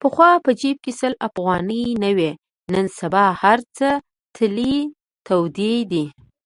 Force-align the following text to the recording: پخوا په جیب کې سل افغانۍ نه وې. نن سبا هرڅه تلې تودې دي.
پخوا 0.00 0.30
په 0.44 0.50
جیب 0.60 0.76
کې 0.84 0.92
سل 1.00 1.12
افغانۍ 1.28 1.84
نه 2.02 2.10
وې. 2.16 2.30
نن 2.72 2.86
سبا 2.98 3.24
هرڅه 3.42 3.90
تلې 4.36 4.76
تودې 5.26 5.74
دي. 5.90 6.04